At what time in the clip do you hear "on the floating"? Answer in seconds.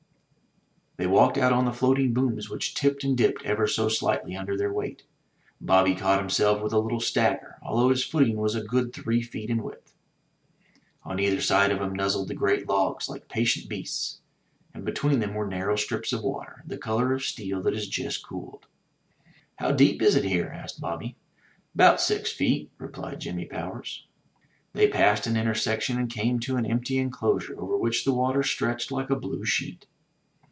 1.51-2.13